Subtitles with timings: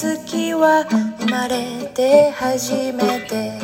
[0.00, 0.84] 月は
[1.18, 3.60] 生まれて初めて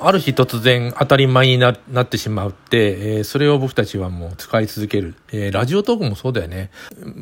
[0.00, 5.14] ある日突然当たり前になってしまって、えー、それを僕たちはもう使い続ける。
[5.30, 6.72] えー、ラジオトークもそうだよね。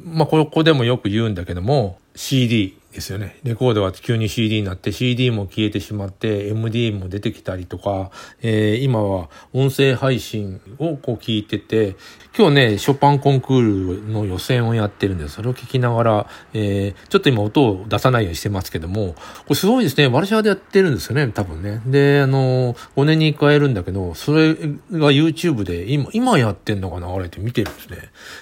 [0.06, 2.80] まあ、ここでもよく言うんだけども、CD。
[2.92, 3.38] ですよね。
[3.44, 8.10] レコードが急に CD になって CD も消えてしまって MD も出てきたりとか、
[8.42, 11.94] えー、今は音声配信をこう聞いてて、
[12.40, 20.06] 今日ね、ショパンコンクールの予選をやってるんで、それを聞きながら、えー、ちょっと今音を出さないようにしてますけども、これすごいですね。
[20.06, 21.82] ワルシャワでやってるんですよね、多分ね。
[21.84, 27.98] で、あの、5年に1回やるんだけど、それが YouTube で今、今やってんのかな、あれって見てるんですね。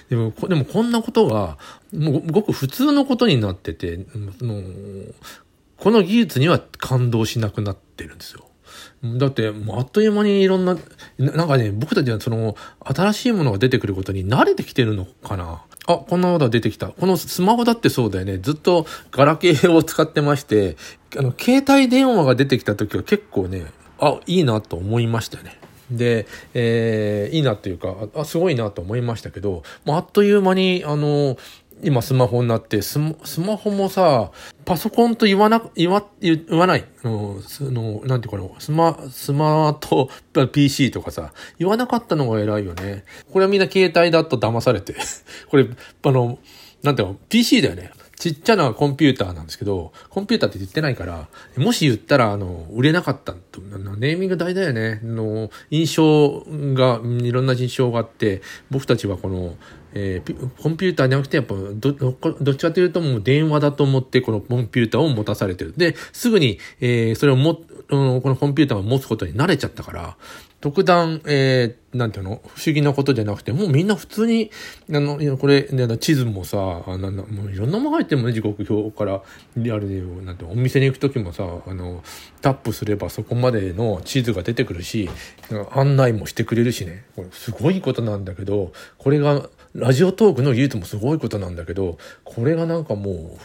[0.09, 1.57] でも、でもこんなことが、
[1.93, 3.97] もうごく普通のことになってて、
[4.41, 5.15] もう
[5.75, 8.45] この技術には感動しなくなってるんですよ。
[9.03, 10.77] だって、もうあっという間にいろんな、
[11.17, 15.63] なんかね、僕たちはその、新しいものが出てくることに慣れてきてるのかな。
[15.87, 16.87] あ、こんなことが出てきた。
[16.87, 18.37] このスマホだってそうだよね。
[18.37, 20.77] ずっとガラケーを使ってまして、
[21.17, 23.65] あの、携帯電話が出てきた時は結構ね、
[23.99, 25.59] あ、いいなと思いましたよね。
[25.91, 31.37] で、えー、いいなっていうか、あ、すごいなと思いましたけど、もうあっという間に、あの、
[31.83, 34.31] 今スマホになってスマ、スマホもさ、
[34.65, 36.85] パソコンと言わな、言わ、言わない。
[37.03, 40.09] うん、その、なんていうかな、スマ、スマート
[40.47, 43.05] PC とかさ、言わなかったのが偉いよね。
[43.31, 44.95] これはみんな携帯だと騙されて。
[45.49, 45.67] これ、
[46.03, 46.39] あの、
[46.83, 47.91] なんていうの、PC だよね。
[48.19, 53.33] ちっちゃなコンピューターなんですけど、コンピューターって言ってないから、もし言ったら、あの、売れなかった。
[53.97, 54.99] ネーミング大だよね。
[55.03, 56.43] の、印象
[56.73, 59.55] が、いろんな印象があって、僕たちはこの、
[59.93, 65.73] えー、コンピューターじゃなくて、やっぱど、どっちかというともう電話だと思ってこのコンピューターを持たされてる。
[65.75, 67.65] で、すぐに、えー、それをも、こ
[67.95, 70.17] のコンピューターを持つことに慣れちゃったから、
[70.61, 74.51] 特段、えー、なんていうの、不思議なことじゃなくて、もうみんな普通に、
[74.93, 75.63] あの、これ、
[75.97, 79.21] 地図もさ、あなんだ、もういろんなもの入ってるもね、時刻表から、あ
[79.55, 79.79] れよ、
[80.25, 82.03] なんて、お店に行くときもさ、あの、
[82.41, 85.09] タップすればそこまでの地図が出てくるし、
[85.71, 93.37] 案内もしてくれるしね、これすごいことなんだけど、これが、ラジオトークの技術もすごいことなんだけど、これがなんかもう、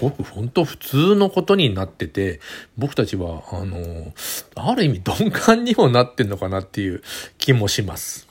[0.00, 2.40] ごく本当普通のことになってて、
[2.76, 4.12] 僕たちは、あの、
[4.54, 7.02] ある意味鈍感にもなってんのかなっていう
[7.38, 8.29] 気もします。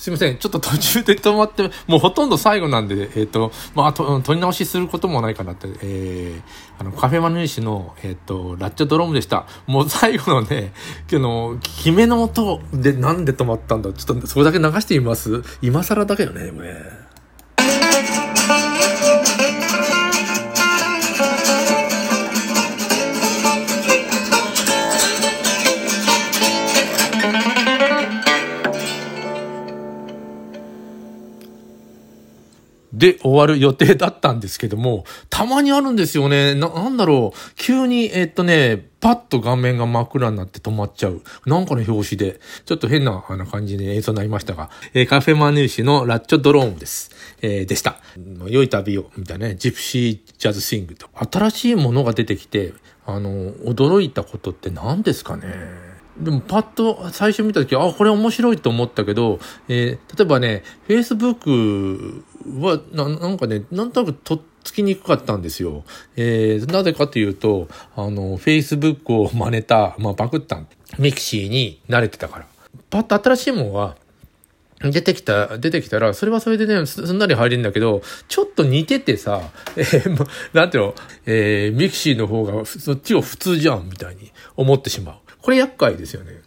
[0.00, 0.38] すいません。
[0.38, 9.46] ちょっと途中で止まって、もうほとんど最後なんで、えっ、ー、と、まあ、と、取り直しすることもないかなって、えー、あの、カフェマヌイシの、えっ、ー、と、ラッチョドロームでした。
[9.66, 10.72] もう最後のね、
[11.12, 15.42] あの、決めの音でなんで止まったんだちょっとそれだけ流してみます？
[15.60, 17.09] 今更だけどね、もうね。
[33.00, 36.54] で終わる予定だったんですけども、たまにあるんですよね。
[36.54, 37.54] な、なんだろう。
[37.56, 41.22] 急に、えっとね、パッと画面が真っ暗になって止まっちゃう。
[41.46, 47.10] なんかの表紙で、ちょっと変なあの感じで映像になりましたが、えー、カフェマヌーシのラッチョドローンです。
[47.40, 47.96] えー、でした。
[48.46, 51.08] 良い旅を、みたいなね、ジプシージャズシングと。
[51.14, 52.74] 新しいものが出てきて、
[53.06, 55.90] あの、驚いたことって何ですかね。
[56.20, 65.84] でもパッと最初見た時あこれ面白いと思ったけど、えー、例えばね Facebook はななんかねなんとなくとっつきにくかったんですよ。
[66.16, 70.62] えー、なぜかというとあの Facebook を真似た、まあ、パクった
[70.98, 72.46] ミクシーに慣れてたから。
[72.88, 73.96] パッと新しいものは
[74.82, 79.42] 出てきた、出てきたら、それはそれでね、すんなり入れるんだけど、ちょっと似ててさ、
[79.76, 80.94] えー、なんていうの、
[81.26, 85.14] えー、ミクシーの方がそっちを普通じゃん、みたいに思ってしまう。
[85.42, 86.40] これ厄介ですよね。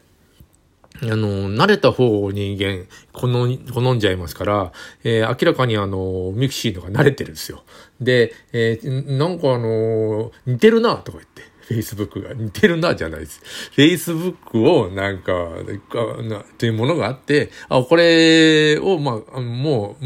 [1.12, 4.72] あの、慣れた方を人間、好んじゃいますから、
[5.04, 7.64] えー、明らかにあの、ミクシーのが慣れてるんですよ。
[8.02, 11.53] で、えー、なんかあの、似てるな、とか言って。
[11.68, 13.42] Facebook が似てるな、じゃないです。
[13.76, 15.34] Facebook をなんか、
[16.58, 20.06] というものがあって、あ、これを、まあ、もう、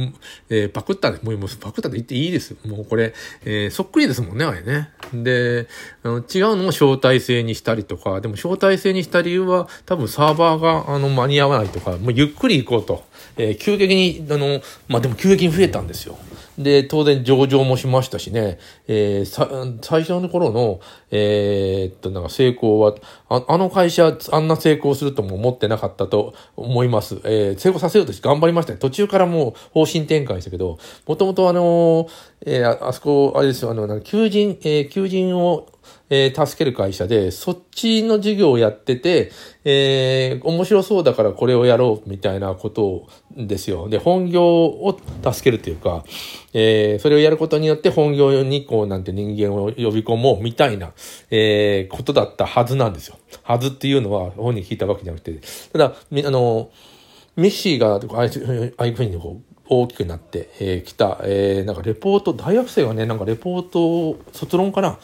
[0.49, 1.19] えー、パクったね。
[1.23, 2.55] もう、もうパクったと言っていいです。
[2.65, 3.13] もうこれ、
[3.45, 4.89] えー、そっくりですもんね、あれね。
[5.13, 5.67] で、
[6.03, 13.05] あの違うのも招待制にしたりとか、でも招待制にした理由は、多分サーバーが、あの、間に合わないとか、もうゆっくり行こうと。
[13.37, 16.17] えー、急激に、あの、まあ、でも急激に増えたんですよ。
[16.57, 20.79] で、当然上場もしましたしね、えー、最初の頃の、
[21.11, 22.95] えー、っと、なんか成功は、
[23.29, 27.21] ああの会社、あんな成功するとも思ってなかったと思います。
[27.25, 28.79] えー、成功させようとして頑張りましたね。
[28.79, 32.07] 途中からもう方針転換したけど、もともとあの、
[32.45, 35.67] えー、あそこ、あれですよ、あの、なんか求人、えー、求人を
[36.09, 39.31] えー、助ける会社で、そっちの事業をやってて、
[39.65, 43.89] えー、面白そうだからこれをやろうみたいなことですよ。
[43.89, 46.05] で、本業を助けるというか、
[46.53, 50.93] えー、それをやることによって本業にこうなんて人間を呼び込もうみたいな、
[51.29, 53.17] えー、ことだったはずなんですよ。
[53.43, 55.39] はずっていうのは本人聞いたわけじゃなくて、
[55.73, 55.85] ただ、
[56.25, 56.69] あの、
[57.35, 57.99] ミッシーがあ
[58.77, 64.97] あいうふうにこう大きくなってき、えー、た、えー、なんかレポート、大学生がね、なんかレポートを、卒論かな？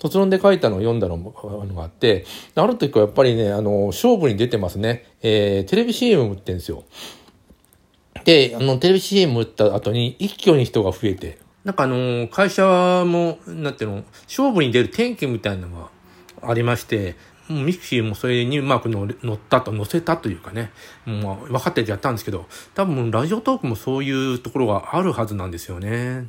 [0.00, 2.24] 卒論で書いたのを読んだのがあって、
[2.54, 5.06] ある時はやっぱりね、あの、勝負に出てますね。
[5.22, 6.84] えー、テレビ CM 売ってんですよ。
[8.24, 17.16] で、あの、テレビ CM 売った後に一挙に人が増えて、なんかあの、会社も、なんていうの、勝負に出る天気みたいなのがありまして、
[17.50, 20.70] ミクシーもそれにうまく乗ったと、乗せたというかね、
[21.04, 26.28] もう分かっててやったんですけど、多分ラジオトークもそういうところがあるはずなんですよね。